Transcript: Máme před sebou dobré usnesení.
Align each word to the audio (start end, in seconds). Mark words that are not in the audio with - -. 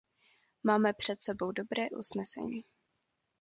Máme 0.63 0.93
před 0.93 1.21
sebou 1.21 1.51
dobré 1.51 1.89
usnesení. 1.89 2.63